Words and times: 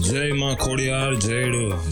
જય 0.00 0.34
માં 0.34 0.56
ખોડિયાર 0.56 1.16
જય 1.16 1.40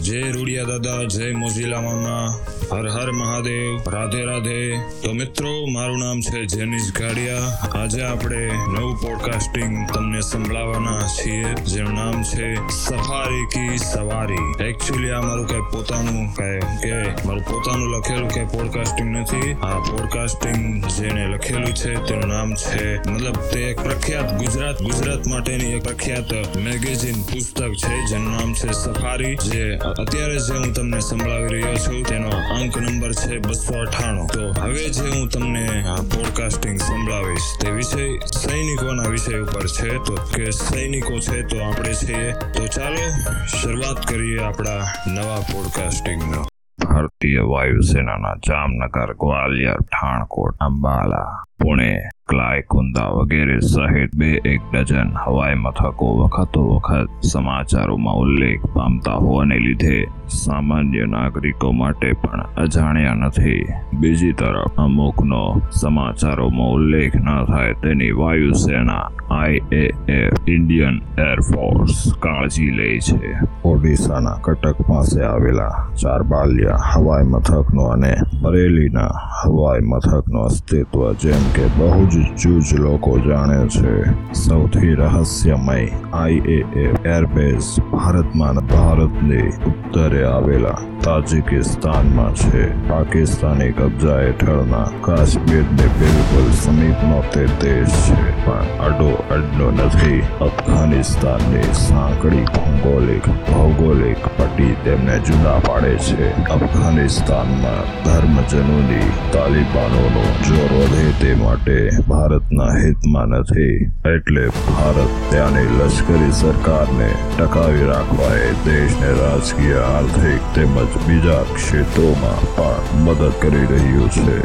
જય 0.01 0.31
રૂડિયા 0.31 0.65
દાદા 0.65 1.05
જય 1.05 1.37
મોજીલા 1.37 1.81
મામા. 1.81 2.58
હર 2.73 2.87
હર 2.87 3.11
મહાદેવ. 3.11 3.89
રાધે 3.89 4.23
રાધે. 4.23 4.77
તો 5.03 5.13
મિત્રો, 5.13 5.65
મારું 5.65 5.99
નામ 5.99 6.21
છે 6.21 6.45
જેનિશ 6.45 6.91
ગાડિયા. 6.99 7.37
આજે 7.81 8.03
આપણે 8.03 8.51
નવું 8.67 9.01
પોડકાસ્ટિંગ 9.01 9.91
તમને 9.93 10.21
સંભળાવવાના 10.21 11.07
છીએ. 11.07 11.53
જેનું 11.53 11.93
નામ 11.93 12.23
છે 12.23 12.55
સફારી 12.69 13.45
કી 13.45 13.77
સવારી. 13.77 14.63
એકચ્યુઅલી 14.63 15.11
આ 15.11 15.21
મારું 15.21 15.47
કઈ 15.47 15.59
પોતાનું 15.59 16.35
કઈ 16.35 16.59
કે, 16.59 17.01
મારું 17.25 17.45
પોતાનું 17.45 17.97
લખેલું 17.97 18.29
કઈ 18.29 18.45
પોડકાસ્ટિંગ 18.45 19.17
નથી. 19.17 19.53
આ 19.53 19.79
પોડકાસ્ટિંગ 19.79 20.85
જેને 20.85 21.27
લખેલું 21.27 21.73
છે, 21.73 21.95
તેનું 21.95 22.27
નામ 22.27 22.53
છે, 22.53 23.11
મતલબ 23.11 23.35
તે 23.53 23.59
એક 23.59 23.83
પ્રખ્યાત 23.83 24.37
ગુજરાત 24.37 24.81
ગુજરાત 24.81 25.27
માટેની 25.27 25.65
એક 25.65 25.83
પ્રખ્યાત 25.83 26.57
મેગેઝિન 26.57 27.21
પુસ્તક 27.21 27.73
છે, 27.73 28.05
જેનું 28.09 28.31
નામ 28.31 28.53
છે 28.53 28.71
સફારી. 28.71 29.35
જે 29.35 29.75
અત્યારે 29.75 30.37
જે 30.37 30.57
હું 30.57 30.73
તમને 30.73 30.99
સંભળાવી 30.99 31.47
રહ્યો 31.47 31.75
છું, 31.75 32.03
તેનો 32.03 32.29
અંક 32.61 32.77
નંબર 32.77 33.11
છે 33.11 33.39
બસો 33.39 33.81
અઠાણું. 33.81 34.27
તો 34.27 34.61
હવે 34.61 34.89
જે 34.89 35.09
હું 35.09 35.29
તમને 35.29 35.65
આ 35.87 35.95
પોડકાસ્ટિંગ 35.95 36.79
સંભળાવીશ 36.81 37.49
તે 37.61 37.71
વિષય 37.71 38.05
સૈનિકોના 38.35 39.09
વિષય 39.09 39.39
ઉપર 39.39 39.67
છે. 39.67 39.89
તો 39.97 40.15
કે 40.35 40.51
સૈનિકો 40.51 41.19
છે 41.19 41.41
તો 41.43 41.63
આપણે 41.63 41.93
છીએ. 41.93 42.31
તો 42.33 42.67
ચાલો 42.67 43.05
શરૂઆત 43.45 44.05
કરીએ 44.05 44.43
આપણા 44.43 44.81
નવા 45.07 45.41
પોડકાસ્ટિંગનો 45.51 46.45
ભારતીય 46.79 47.41
વાયુસેનાના 47.49 48.35
જામનગર 48.47 49.13
ગ્વાલિયર, 49.13 49.81
ઠાણકોટ, 49.83 50.55
અંબાલા, 50.59 51.43
પુણે. 51.63 52.09
ક્લાયકુંદા 52.29 53.09
વગેરે 53.11 53.57
સહિત 53.63 54.11
બે 54.15 54.31
એક 54.45 54.61
ડઝન 54.71 55.11
હવાઈ 55.17 55.55
મથકો 55.57 56.07
વખતો 56.19 56.63
વખત 56.69 57.09
સમાચારોમાં 57.23 58.17
ઉલ્લેખ 58.17 58.63
પામતા 58.73 59.17
હોવાને 59.17 59.59
લીધે 59.59 59.97
સામાન્ય 60.27 61.07
નાગરિકો 61.07 61.73
માટે 61.73 62.15
પણ 62.15 62.43
અજાણ્યા 62.55 63.15
નથી 63.17 63.63
બીજી 63.99 64.33
તરફ 64.33 64.79
અમુકનો 64.79 65.61
સમાચારોમાં 65.71 66.71
ઉલ્લેખ 66.71 67.15
ન 67.17 67.29
થાય 67.47 67.73
તેની 67.75 68.11
વાયુસેના 68.13 69.05
આઈએએફ 69.29 70.47
ઇન્ડિયન 70.47 71.01
એરફોર્સ 71.19 71.97
કાળજી 72.19 72.71
લે 72.71 72.89
છે 72.99 73.37
ઓડિશાના 73.63 74.37
કટક 74.39 74.87
પાસે 74.87 75.25
આવેલા 75.25 75.73
ચારબાલિયા 75.95 76.85
હવાઈ 76.85 77.27
મથકનો 77.27 77.91
અને 77.91 78.13
બરેલીના 78.41 79.11
હવાઈ 79.39 79.81
મથકનું 79.83 80.45
અસ્તિત્વ 80.45 81.03
જેમ 81.17 81.43
કે 81.55 81.69
બહુ 81.77 82.05
જ 82.05 82.18
જૂજ 82.41 82.73
લોકો 82.79 83.17
જાણે 83.17 83.67
છે. 83.67 83.93
સૌથી 84.33 84.95
રહસ્યમય 84.95 85.87
આઈએએફ 86.13 87.05
એરબેઝ 87.05 87.69
ભારતમાં 87.91 88.57
ભારતની 88.67 89.47
ઉત્તરે 89.71 90.25
આવેલા 90.25 90.79
તાજિકિસ્તાનમાં 91.03 92.33
છે. 92.33 92.63
પાકિસ્તાની 92.89 93.71
કબજા 93.73 94.17
હેઠળના 94.21 94.87
કાશ્મીરને 95.07 95.87
બિલકુલ 95.99 96.49
સમીપનો 96.61 97.19
તે 97.33 97.45
દેશ 97.61 97.97
છે, 98.07 98.17
પણ 98.45 98.81
અડો 98.87 99.11
અડનો 99.35 99.71
નથી. 99.71 100.19
અફઘાનિસ્તાનની 100.47 101.69
સાંકડી 101.83 102.45
ભૌગોલિક 102.55 103.29
ભૌગોલિક 103.49 104.27
પટ્ટી 104.37 104.75
તેમને 104.83 105.19
જુદા 105.29 105.59
પાડે 105.67 105.93
છે. 106.07 106.29
અફઘાનિસ્તાનમાં 106.57 107.83
ધર્મજનોની 108.05 109.09
તાલિબાનોનો 109.33 110.25
જોર 110.49 110.75
વધે 110.77 111.07
તે 111.21 111.35
માટે 111.43 111.77
ભારતના 112.09 112.71
હિતમાં 112.81 113.37
નથી. 113.39 113.77
એટલે 114.13 114.45
ભારત 114.59 115.17
ત્યાંની 115.29 115.67
લશ્કરી 115.79 116.31
સરકારને 116.41 117.09
ટકાવી 117.37 117.89
રાખવા 117.93 118.33
એ 118.35 118.53
દેશને 118.65 119.11
રાજકીય, 119.21 119.81
આર્થિક 119.95 120.53
તેમજ 120.55 120.88
બીજા 121.07 121.43
ક્ષેત્રોમાં 121.53 122.43
પણ 122.55 123.03
મદદ 123.03 123.31
કરી 123.39 123.65
રહ્યું 123.65 124.09
છે. 124.09 124.37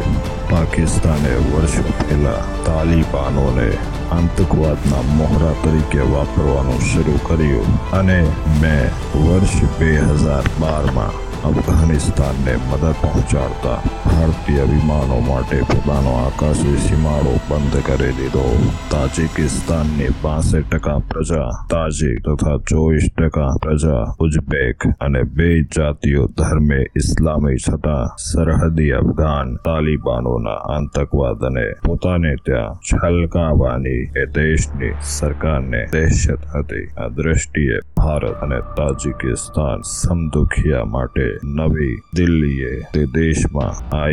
પાકિસ્તાને 0.51 1.33
વર્ષો 1.53 1.83
પહેલા 1.99 2.43
તાલિબાનોને 2.65 3.69
આતંકવાદના 4.11 5.03
મોહરા 5.03 5.55
તરીકે 5.63 6.13
વાપરવાનું 6.13 6.81
શરૂ 6.81 7.19
કર્યું 7.19 7.79
અને 7.93 8.19
મેં 8.61 8.91
વર્ષ 9.27 9.57
બે 9.79 9.91
હજાર 10.01 10.45
બારમાં 10.61 11.15
અફઘાનિસ્તાનને 11.45 12.57
મદદ 12.57 12.95
પહોંચાડતા 13.03 13.79
ભારતીય 14.15 14.65
વિમાનો 14.65 15.21
માટે 15.21 15.57
પોતાનો 15.69 16.11
આકાશી 16.17 16.79
સીમાડો 16.79 17.33
બંધ 17.49 17.79
કરી 17.87 18.13
દીધો. 18.19 18.43
તાજિકિસ્તાનની 18.91 20.11
બાસઠ 20.23 20.69
ટકા 20.71 21.01
પ્રજા 21.09 21.49
તાજિક 21.73 22.19
તથા 22.27 22.59
ચોવીસ 22.71 23.07
ટકા 23.17 23.53
પ્રજા 23.63 24.03
ઉઝબેક 24.25 24.87
અને 25.07 25.23
બે 25.37 25.49
જાતિઓ 25.77 26.27
ધર્મે 26.39 26.81
ઇસ્લામી 27.01 27.57
છતાં 27.57 28.13
સરહદી 28.27 28.93
અફઘાન 29.01 29.59
તાલિબાનોના 29.65 30.61
આતંકવાદ 30.77 31.43
અને 31.51 31.67
પોતાને 31.87 32.33
ત્યાં 32.45 32.77
છલકાવાની 32.89 34.03
એ 34.23 34.27
દેશની 34.39 34.93
સરકારને 35.17 35.83
દહેશત 35.93 36.47
હતી. 36.55 36.87
આ 36.97 37.11
દ્રષ્ટિએ 37.17 37.79
ભારત 37.97 38.43
અને 38.43 38.61
તાજિકિસ્તાન 38.79 39.85
સમદુખિયા 39.95 40.87
માટે 40.95 41.29
નવી 41.59 41.95
દિલ્હીએ 42.17 42.73
તે 42.95 43.07
દેશમાં 43.19 43.75
આઈએએફ 43.75 44.04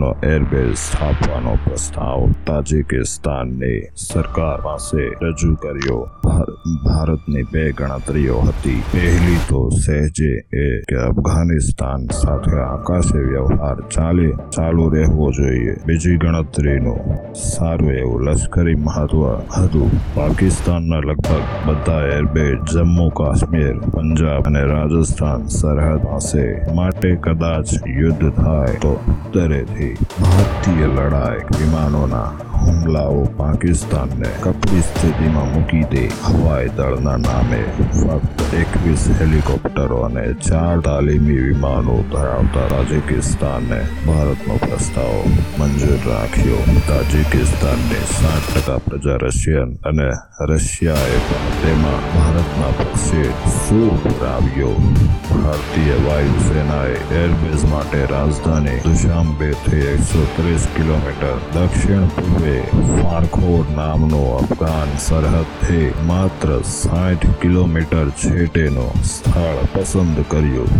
નો 0.00 0.16
એરબેઝ 0.22 0.74
સ્થાપવાનો 0.74 1.58
પ્રસ્તાવ 1.64 2.32
તાજિકિસ્તાનની 2.46 3.80
સરકાર 3.80 4.60
પાસે 4.60 5.08
રજૂ 5.22 5.54
કર્યો. 5.54 6.08
ભાર- 6.24 6.88
ભારતની 6.88 7.42
બે 7.42 7.72
ગણતરીઓ 7.72 8.38
હતી. 8.38 8.82
પહેલી 8.92 9.36
તો 9.48 9.68
સહેજે 9.68 10.58
એ 10.58 10.80
કે 10.80 10.96
અફઘાનિસ્તાન 10.96 12.06
સાથે 12.06 12.58
આકાશી 12.58 13.18
વ્યવહાર 13.18 13.80
ચાલે, 13.80 14.32
ચાલુ 14.56 14.88
રહેવો 14.88 15.32
જોઈએ. 15.32 15.76
બીજી 15.86 16.16
ગણતરીનું 16.16 16.98
સારું 17.34 17.92
એવું 17.92 18.22
લશ્કરી 18.22 18.74
મહત્વ 18.74 19.28
હતું. 19.34 20.14
પાકિસ્તાનના 20.14 20.96
લગભગ 20.96 21.70
બધા 21.70 22.02
એરબેઝ 22.02 22.56
જમ્મુ, 22.72 23.08
કાશ્મીર, 23.08 23.78
પંજાબ 23.78 24.42
અને 24.42 24.64
રાજસ્થાન 24.64 25.46
સરહદ 25.46 26.02
પાસે 26.02 26.72
માટે 26.74 27.16
કદાચ 27.16 27.66
યુદ્ધ 27.88 28.30
થાય 28.30 28.74
તો 28.74 29.09
ઉત્તરેથી 29.10 29.92
ભારતીય 30.20 30.88
લડાઈ 30.88 31.42
વિમાનોના 31.58 32.28
હુમલાઓ 32.66 33.26
પાકિસ્તાનને 33.38 34.28
કપરી 34.44 34.82
સ્થિતિમાં 34.82 35.48
મૂકી 35.48 35.84
દે. 35.92 36.02
હવાઈ 36.28 36.70
દળના 36.76 37.18
નામે 37.18 37.60
ફક્ત 37.76 38.52
એકવીસ 38.60 39.04
હેલિકોપ્ટરો 39.20 40.00
અને 40.04 40.24
ચાર 40.48 40.82
તાલીમી 40.82 41.40
વિમાનો 41.42 41.96
ધરાવતા 42.12 42.66
તાજિકિસ્તાને 42.72 43.80
ભારતનો 44.06 44.58
પ્રસ્તાવ 44.64 45.26
મંજૂર 45.58 46.00
રાખ્યો. 46.06 46.62
તાજિકિસ્તાનની 46.88 48.04
સાત 48.14 48.50
ટકા 48.50 48.80
પ્રજા 48.80 49.18
રશિયન 49.24 49.72
અને 49.92 50.08
રશિયાએ 50.50 51.20
પણ 51.28 51.56
તેમાં 51.62 52.02
ભારતના 52.14 52.72
પક્ષે 52.78 53.24
સૂર 53.58 53.94
પુરાવ્યો? 54.04 54.74
ભારતીય 55.30 55.96
વાયુસેનાએ 56.06 56.96
એરબેઝ 57.22 57.64
માટે 57.72 58.06
રાજધાની 58.06 58.78
દુશાંબેથી 58.84 59.84
એકસો 59.94 60.22
ત્રીસ 60.36 60.68
કિલોમીટર 60.76 61.36
દક્ષિણ 61.54 62.06
પૂર્વે 62.16 62.49
ફારખોર 62.49 63.65
નામનો 63.71 64.21
અફઘાન 64.35 64.91
સરહદથી 64.99 65.89
માત્ર 66.07 66.53
સાઠ 66.69 67.27
કિલોમીટર 67.41 68.07
છેટેનો 68.17 68.87
સ્થળ 69.03 69.61
પસંદ 69.73 70.25
કર્યું 70.27 70.73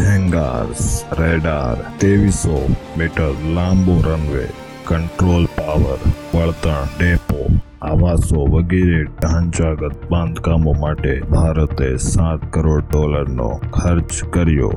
હેંગાર્સ 0.00 0.84
રેડાર 1.14 1.86
ત્રેવીસો 1.96 2.60
મીટર 2.96 3.32
લાંબો 3.54 3.96
રનવે 4.02 4.46
કંટ્રોલ 4.84 5.50
પાવર 5.56 6.06
બળતણ 6.30 6.94
ડેપો 6.94 7.63
આવાસો 8.05 8.45
વગેરે 8.45 9.03
ઢાંચાગત 9.03 9.93
બાંધકામો 10.09 10.73
માટે 10.73 11.13
ભારતે 11.19 11.87
સાત 11.97 12.41
કરોડ 12.53 12.83
ડોલરનો 12.91 13.47
ખર્ચ 13.71 14.23
કર્યો. 14.29 14.69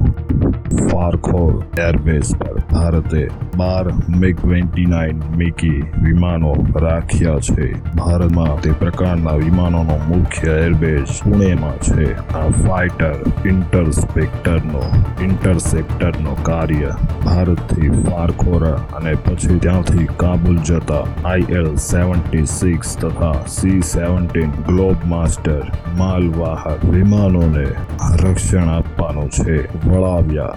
ફારખોર 0.91 1.81
એરબેઝ 1.81 2.31
પર 2.39 2.57
ભારતે 2.71 3.29
બાર 3.57 3.85
મિગ 4.17 4.37
ટ્વેન્ટી 4.37 4.87
નાઇન 4.87 5.21
મિકી 5.37 5.83
વિમાનો 6.03 6.53
રાખ્યા 6.77 7.39
છે. 7.39 7.67
ભારતમાં 7.97 8.55
તે 8.61 8.73
પ્રકારના 8.73 9.33
વિમાનોનો 9.33 9.99
મુખ્ય 10.09 10.51
એરબેઝ 10.51 11.21
પુણેમાં 11.25 11.79
છે. 11.79 12.09
આ 12.15 12.47
ફાઇટર 12.67 13.15
ઇન્ટરસ્પેક્ટરનો, 13.47 14.83
ઇન્ટરસેપ્ટરનો 15.23 16.37
કાર્ય 16.43 16.97
ભારતથી 17.25 17.89
ફારખોરા 17.89 18.73
અને 18.97 19.15
પછી 19.15 19.59
ત્યાંથી 19.59 20.09
કાબુલ 20.17 20.59
જતા 20.73 21.05
આઈએલ 21.25 21.71
સેવન્ટી 21.75 22.47
સિક્સ 22.47 22.97
તથા 22.97 23.18
સી 23.47 23.83
સેવન્ટીન 23.83 24.53
ગ્લોબ 24.67 25.05
માસ્ટર 25.05 25.65
માલવાહક 25.97 26.83
વિમાનોને 26.93 27.67
રક્ષણ 28.15 28.71
આપવાનું 29.09 29.31
છે. 29.31 29.89
વળાવ્યા. 29.89 30.55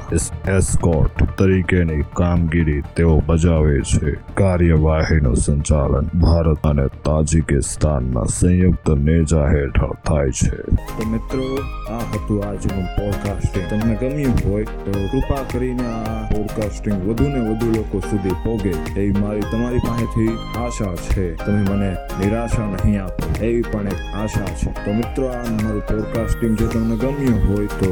એસ્કોટ 0.57 1.23
તરીકેની 1.37 2.03
કામગીરી 2.13 2.81
તેઓ 2.95 3.21
બજાવે 3.27 3.81
છે. 3.81 4.11
કાર્યવાહીનું 4.33 5.35
સંચાલન 5.35 6.05
ભારત 6.19 6.67
અને 6.67 6.87
તાજિકિસ્તાનના 7.05 8.23
સંયુક્ત 8.23 8.89
નેજા 8.89 9.47
હેઠળ 9.47 9.93
થાય 10.07 10.31
છે. 10.31 10.57
તો 10.97 11.03
મિત્રો, 11.11 11.45
આ 11.93 11.99
હતું 12.13 12.43
આજનું 12.47 12.85
પોડકાસ્ટિંગ 12.97 13.65
તમને 13.69 13.95
ગમ્યું 14.01 14.51
હોય 14.51 14.63
તો 14.63 14.91
કૃપા 14.91 15.41
કરીને 15.53 15.87
આ 15.87 16.23
પોડકાસ્ટિંગ 16.31 16.97
વધુ 17.07 17.27
ને 17.27 17.41
વધુ 17.49 17.67
લોકો 17.71 17.99
સુધી 17.99 18.35
પોગે. 18.43 18.73
એવી 19.01 19.11
મારી 19.11 19.47
તમારી 19.51 19.79
પાસેથી 19.79 20.29
આશા 20.59 20.95
છે. 20.95 21.35
તમે 21.35 21.61
મને 21.71 21.89
નિરાશા 22.19 22.65
નહીં 22.65 23.03
આપો, 23.03 23.43
એવી 23.45 23.61
પણ 23.61 23.87
એક 23.87 24.01
આશા 24.15 24.45
છે. 24.45 24.85
તો 24.85 24.93
મિત્રો, 24.93 25.27
આ 25.27 25.43
મારું 25.63 25.81
પોડકાસ્ટિંગ 25.81 26.57
જો 26.57 26.67
તમને 26.67 26.95
ગમ્યું 26.95 27.39
હોય 27.49 27.65
તો 27.65 27.91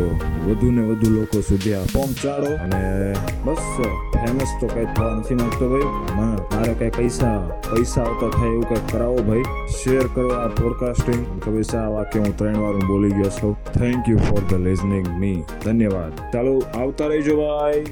વધુ 0.50 0.72
ને 0.72 0.81
વધુ 0.81 1.10
લોકો 1.10 1.42
સુધી 1.42 1.74
આ 1.74 1.84
પહોંચાડો. 1.94 2.51
અને 2.63 3.13
બસ 3.46 3.63
ફેમસ 4.13 4.56
તો 4.62 4.68
કઈ 4.68 4.86
થવા 4.86 5.12
નથી 5.19 5.36
માંગતો 5.36 5.69
ભાઈ. 5.69 5.90
મારે 6.18 6.74
કઈ 6.74 6.90
પૈસા 6.90 7.36
પૈસા 7.72 8.01
આવતા 8.01 8.30
થાય 8.30 8.50
એવું 8.50 8.69
કઈ 8.69 8.81
કરાવો 8.92 9.18
ભાઈ. 9.18 9.44
શેર 9.84 10.07
કરો 10.07 10.30
આ 10.30 10.48
પોડકાસ્ટિંગ 10.48 11.25
છે 11.72 11.78
આ 11.78 11.90
વાક્ય 11.90 12.19
હું 12.19 12.38
ત્રણ 12.38 12.57
વાર 12.57 12.74
બોલી 12.88 13.10
ગયો 13.10 13.30
છું. 13.30 13.56
Thank 13.74 14.10
you 14.10 14.18
for 14.18 14.42
the 14.50 14.54
listening 14.54 15.07
me 15.19 15.44
ધન્યવાદ. 15.66 16.13
ચાલો 16.34 16.63
આવતા 16.75 17.07
રહેજો 17.07 17.36
ભાઈ. 17.38 17.84